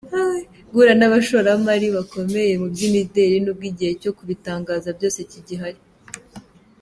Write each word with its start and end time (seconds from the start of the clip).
guhura 0.71 0.93
n’abashoramari 0.99 1.87
bakomeye 1.97 2.53
mu 2.61 2.67
by’imideli. 2.73 3.35
nubwo 3.41 3.65
igihe 3.71 3.91
cyo 4.01 4.11
kubitangaza 4.17 4.89
byose 4.97 5.19
kigihari. 5.31 5.79